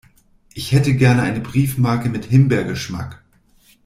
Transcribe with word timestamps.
Ich 0.55 0.71
hätte 0.71 0.95
gern 0.95 1.19
eine 1.19 1.39
Briefmarke 1.41 2.09
mit 2.09 2.25
Himbeergeschmack. 2.25 3.23